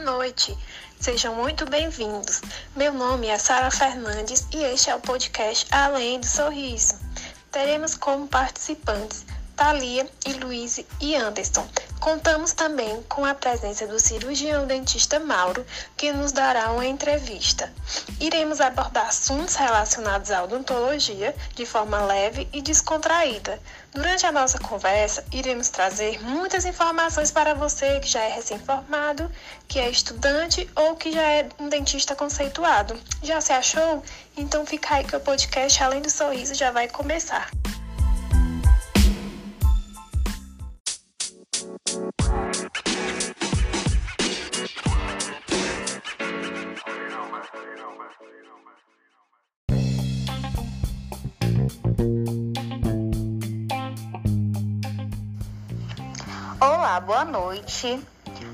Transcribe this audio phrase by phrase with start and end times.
[0.00, 0.56] noite.
[0.98, 2.40] Sejam muito bem-vindos.
[2.74, 6.98] Meu nome é Sara Fernandes e este é o podcast Além do Sorriso.
[7.52, 9.24] Teremos como participantes
[9.60, 11.68] Thalia e Luiz e Anderson.
[12.00, 15.66] Contamos também com a presença do cirurgião dentista Mauro,
[15.98, 17.70] que nos dará uma entrevista.
[18.18, 23.60] Iremos abordar assuntos relacionados à odontologia de forma leve e descontraída.
[23.92, 29.30] Durante a nossa conversa, iremos trazer muitas informações para você que já é recém-formado,
[29.68, 32.98] que é estudante ou que já é um dentista conceituado.
[33.22, 34.02] Já se achou?
[34.38, 37.50] Então fica aí que o podcast Além do Sorriso já vai começar.
[56.58, 58.02] Olá, boa noite.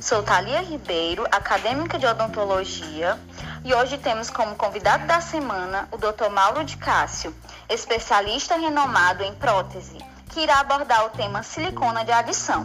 [0.00, 3.18] Sou Thalia Ribeiro, acadêmica de odontologia,
[3.62, 6.30] e hoje temos como convidado da semana o Dr.
[6.30, 7.34] Mauro de Cássio,
[7.68, 9.98] especialista renomado em prótese,
[10.30, 12.64] que irá abordar o tema silicona de adição.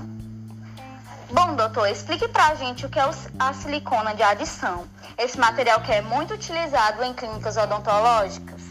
[1.29, 5.81] Bom, doutor, explique para a gente o que é a silicona de adição, esse material
[5.81, 8.61] que é muito utilizado em clínicas odontológicas.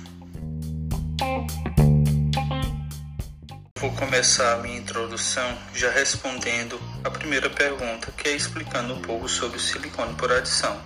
[3.89, 9.27] Vou começar a minha introdução já respondendo a primeira pergunta, que é explicando um pouco
[9.27, 10.79] sobre o silicone por adição.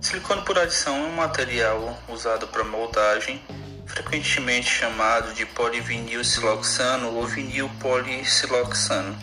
[0.00, 3.40] Silicone por adição é um material usado para moldagem,
[3.86, 9.16] frequentemente chamado de polivinil siloxano ou vinil polisiloxano,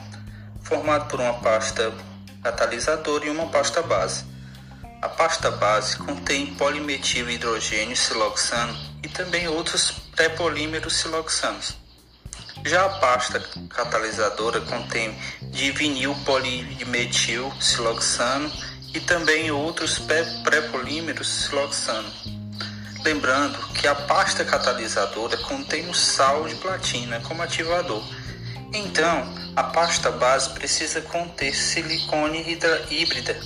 [0.63, 1.93] formado por uma pasta
[2.41, 4.23] catalisadora e uma pasta base.
[5.01, 11.82] A pasta base contém polimetil hidrogênio siloxano e também outros pré-polímeros siloxanos.
[12.65, 15.13] Já a pasta catalisadora contém
[15.51, 18.49] divinil polimetil siloxano
[18.93, 19.99] e também outros
[20.43, 22.09] pré-polímeros siloxano.
[23.03, 28.01] Lembrando que a pasta catalisadora contém o sal de platina como ativador.
[28.73, 32.57] Então, a pasta base precisa conter silicone
[32.89, 33.37] híbrida.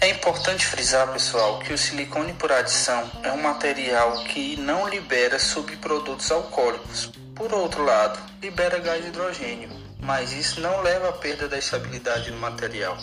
[0.00, 5.38] É importante frisar, pessoal, que o silicone por adição é um material que não libera
[5.38, 11.56] subprodutos alcoólicos, por outro lado, libera gás hidrogênio, mas isso não leva à perda da
[11.56, 12.94] estabilidade do material.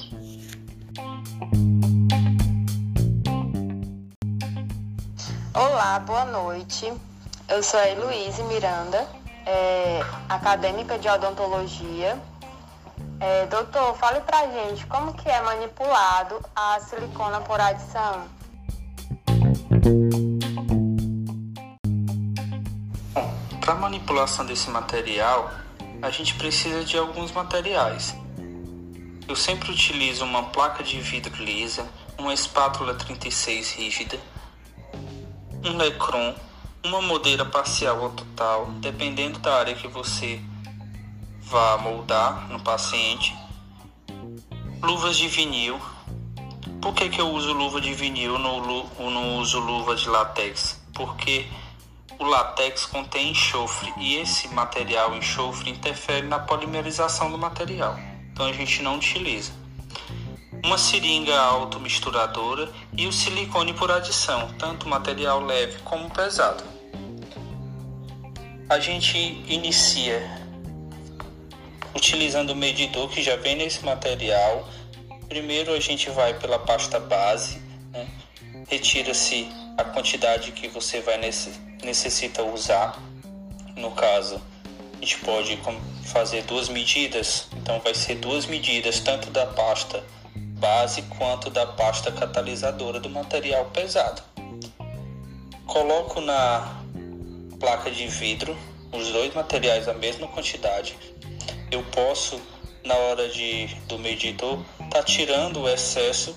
[5.55, 6.93] Olá, boa noite.
[7.49, 9.07] Eu sou a Heloíse Miranda,
[9.43, 12.15] é, acadêmica de odontologia.
[13.19, 18.27] É, doutor, fale pra gente como que é manipulado a silicona por adição.
[23.67, 25.51] Para manipulação desse material,
[26.01, 28.15] a gente precisa de alguns materiais.
[29.27, 31.85] Eu sempre utilizo uma placa de vidro lisa,
[32.17, 34.17] uma espátula 36 rígida,
[35.65, 36.33] um lecron,
[36.81, 40.41] uma moldeira parcial ou total, dependendo da área que você
[41.41, 43.35] vá moldar no paciente,
[44.81, 45.77] luvas de vinil.
[46.81, 50.81] Por que, que eu uso luva de vinil ou não uso luva de látex?
[50.93, 51.45] Porque
[52.19, 57.97] o látex contém enxofre e esse material enxofre interfere na polimerização do material,
[58.31, 59.51] então a gente não utiliza.
[60.63, 66.63] Uma seringa automisturadora e o silicone por adição, tanto material leve como pesado.
[68.67, 69.17] A gente
[69.47, 70.47] inicia
[71.95, 74.67] utilizando o medidor que já vem nesse material.
[75.29, 77.61] Primeiro a gente vai pela pasta base,
[77.91, 78.07] né?
[78.67, 83.01] retira-se a quantidade que você vai nesse necessita usar.
[83.75, 84.41] No caso,
[84.95, 85.59] a gente pode
[86.05, 90.03] fazer duas medidas, então vai ser duas medidas tanto da pasta
[90.59, 94.23] base quanto da pasta catalisadora do material pesado.
[95.65, 96.81] Coloco na
[97.59, 98.57] placa de vidro
[98.91, 100.95] os dois materiais a mesma quantidade.
[101.69, 102.41] Eu posso
[102.83, 106.35] na hora de do medidor tá tirando o excesso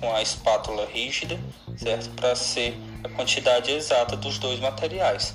[0.00, 1.38] com a espátula rígida,
[1.76, 2.10] certo?
[2.10, 5.34] Para ser a quantidade exata dos dois materiais.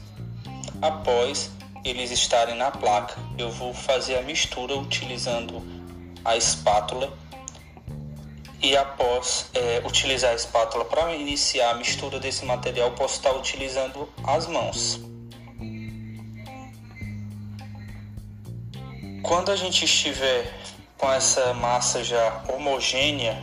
[0.81, 1.51] Após
[1.83, 5.61] eles estarem na placa, eu vou fazer a mistura utilizando
[6.23, 7.11] a espátula
[8.61, 14.09] e após é, utilizar a espátula para iniciar a mistura desse material, posso estar utilizando
[14.23, 14.99] as mãos.
[19.21, 20.51] Quando a gente estiver
[20.97, 23.41] com essa massa já homogênea,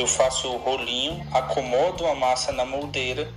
[0.00, 3.30] eu faço o rolinho, acomodo a massa na moldeira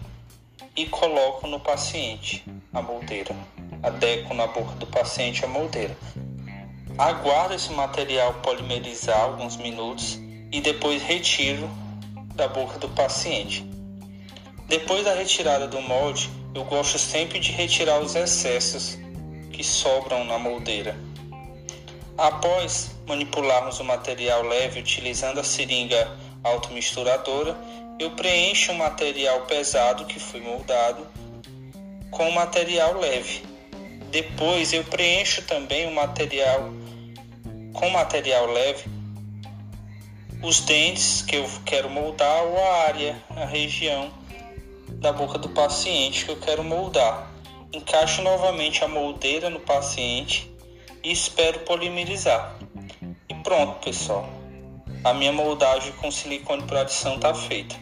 [0.74, 2.42] e coloco no paciente
[2.74, 3.36] a moldeira.
[3.84, 5.96] Adequo na boca do paciente a moldeira.
[6.98, 10.18] aguardo esse material polimerizar alguns minutos
[10.54, 11.70] e depois retiro
[12.34, 13.70] da boca do paciente.
[14.70, 18.98] Depois da retirada do molde, eu gosto sempre de retirar os excessos
[19.52, 20.96] que sobram na moldeira.
[22.18, 27.58] Após manipularmos o material leve utilizando a seringa automisturadora,
[28.00, 31.08] eu preencho o material pesado que foi moldado
[32.12, 33.44] com o material leve.
[34.12, 36.72] Depois eu preencho também o material
[37.74, 38.84] com material leve
[40.44, 44.12] os dentes que eu quero moldar ou a área, a região
[44.90, 47.32] da boca do paciente que eu quero moldar.
[47.72, 50.54] Encaixo novamente a moldeira no paciente
[51.02, 52.58] e espero polimerizar.
[53.30, 54.43] E pronto, pessoal.
[55.04, 57.76] A minha moldagem com silicone por adição está feita.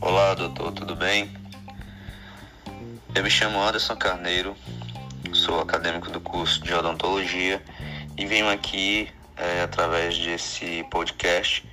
[0.00, 1.28] Olá, doutor, tudo bem?
[3.12, 4.56] Eu me chamo Anderson Carneiro,
[5.32, 7.60] sou acadêmico do curso de odontologia
[8.16, 11.68] e venho aqui, é, através desse podcast,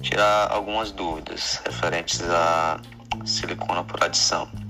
[0.00, 2.80] tirar algumas dúvidas referentes a
[3.26, 4.67] silicona por adição.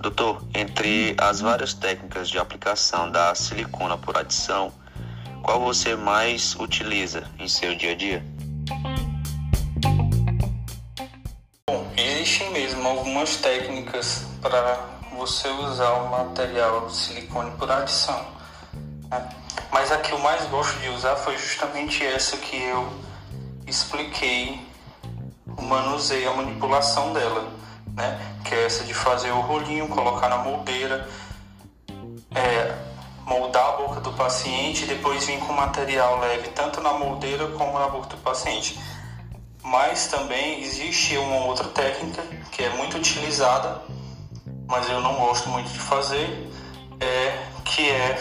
[0.00, 4.72] Doutor, entre as várias técnicas de aplicação da silicona por adição,
[5.42, 8.24] qual você mais utiliza em seu dia a dia?
[11.68, 14.80] Bom, existem mesmo algumas técnicas para
[15.18, 18.24] você usar o material silicone por adição.
[19.10, 19.28] Né?
[19.70, 22.90] Mas a que eu mais gosto de usar foi justamente essa que eu
[23.66, 24.66] expliquei
[25.58, 27.60] o manuseio, a manipulação dela
[28.00, 28.18] né?
[28.44, 31.06] Que é essa de fazer o rolinho, colocar na moldeira,
[32.34, 32.74] é,
[33.26, 37.78] moldar a boca do paciente e depois vir com material leve tanto na moldeira como
[37.78, 38.78] na boca do paciente.
[39.62, 43.82] Mas também existe uma outra técnica que é muito utilizada,
[44.66, 46.50] mas eu não gosto muito de fazer,
[46.98, 48.18] é, que é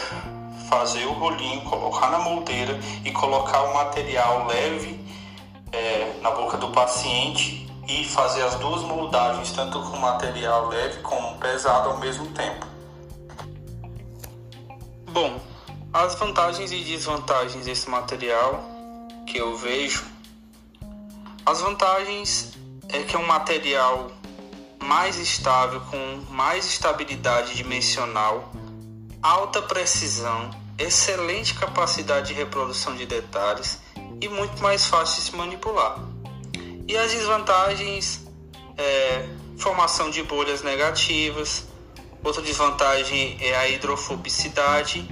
[0.70, 5.00] fazer o rolinho, colocar na moldeira e colocar o material leve
[5.72, 11.40] é, na boca do paciente e fazer as duas moldagens, tanto com material leve como
[11.40, 12.68] pesado ao mesmo tempo.
[15.08, 15.42] Bom,
[15.92, 18.64] as vantagens e desvantagens desse material
[19.26, 20.06] que eu vejo.
[21.44, 22.54] As vantagens
[22.90, 24.12] é que é um material
[24.84, 28.52] mais estável, com mais estabilidade dimensional,
[29.22, 33.80] alta precisão, excelente capacidade de reprodução de detalhes
[34.22, 36.19] e muito mais fácil de se manipular.
[36.90, 38.28] E as desvantagens
[38.76, 39.24] é
[39.60, 41.68] formação de bolhas negativas.
[42.24, 45.08] Outra desvantagem é a hidrofobicidade,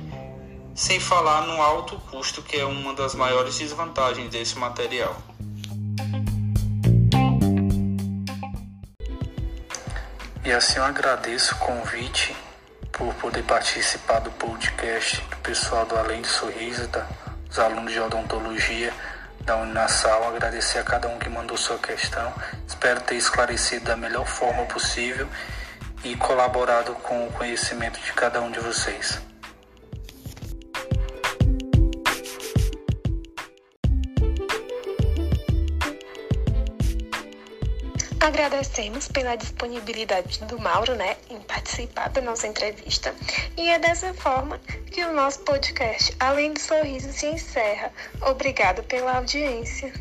[0.74, 5.16] sem falar no alto custo, que é uma das maiores desvantagens desse material.
[10.44, 12.36] E assim eu agradeço o convite
[12.92, 17.08] por poder participar do podcast do pessoal do Além de Sorriso, tá?
[17.48, 18.92] os alunos de odontologia
[19.44, 22.34] da Uninasal, agradecer a cada um que mandou sua questão.
[22.68, 25.28] Espero ter esclarecido da melhor forma possível
[26.04, 29.22] e colaborado com o conhecimento de cada um de vocês.
[38.20, 43.16] Agradecemos pela disponibilidade do Mauro, né, em participar da nossa entrevista.
[43.56, 44.60] E é dessa forma
[44.98, 47.94] que o nosso podcast, Além do Sorriso, se encerra.
[48.20, 49.94] Obrigado pela audiência.